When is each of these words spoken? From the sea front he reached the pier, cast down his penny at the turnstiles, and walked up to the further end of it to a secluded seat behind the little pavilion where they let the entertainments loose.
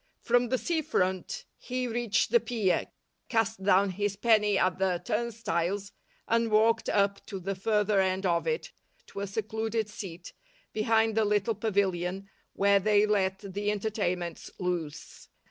From 0.23 0.49
the 0.49 0.57
sea 0.57 0.81
front 0.81 1.45
he 1.59 1.85
reached 1.87 2.31
the 2.31 2.39
pier, 2.39 2.87
cast 3.29 3.61
down 3.61 3.91
his 3.91 4.15
penny 4.15 4.57
at 4.57 4.79
the 4.79 4.99
turnstiles, 5.05 5.91
and 6.27 6.49
walked 6.49 6.89
up 6.89 7.23
to 7.27 7.39
the 7.39 7.53
further 7.53 7.99
end 8.01 8.25
of 8.25 8.47
it 8.47 8.71
to 9.05 9.19
a 9.19 9.27
secluded 9.27 9.87
seat 9.89 10.33
behind 10.73 11.13
the 11.15 11.23
little 11.23 11.53
pavilion 11.53 12.27
where 12.53 12.79
they 12.79 13.05
let 13.05 13.53
the 13.53 13.69
entertainments 13.69 14.49
loose. 14.57 15.29